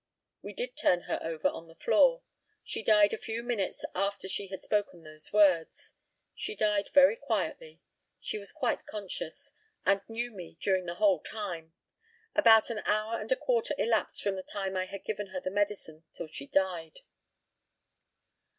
[0.41, 2.23] We did turn her over on the floor.
[2.63, 5.93] She died a very few minutes after she had spoken those words.
[6.33, 7.81] She died very quietly.
[8.19, 9.53] She was quite conscious,
[9.85, 11.73] and knew me during the whole time.
[12.33, 16.03] About an hour and a quarter elapsed from the time I gave her the medicine
[16.15, 17.01] till she died.